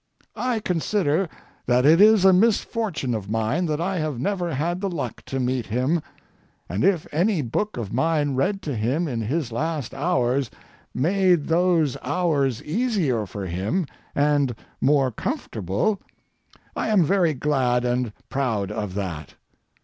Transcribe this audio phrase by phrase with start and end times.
[0.35, 1.29] I consider
[1.67, 5.39] that it is a misfortune of mine that I have never had the luck to
[5.39, 6.01] meet him,
[6.67, 10.49] and if any book of mine read to him in his last hours
[10.91, 13.85] made those hours easier for him
[14.15, 16.01] and more comfortable,
[16.75, 19.35] I am very glad and proud of that.